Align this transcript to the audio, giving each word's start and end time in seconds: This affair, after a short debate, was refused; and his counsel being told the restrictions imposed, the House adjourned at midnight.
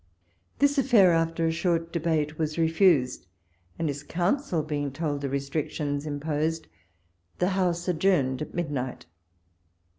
This 0.57 0.79
affair, 0.79 1.11
after 1.13 1.45
a 1.45 1.51
short 1.51 1.93
debate, 1.93 2.39
was 2.39 2.57
refused; 2.57 3.27
and 3.77 3.87
his 3.87 4.01
counsel 4.01 4.63
being 4.63 4.91
told 4.91 5.21
the 5.21 5.29
restrictions 5.29 6.07
imposed, 6.07 6.65
the 7.37 7.49
House 7.49 7.87
adjourned 7.87 8.41
at 8.41 8.55
midnight. 8.55 9.05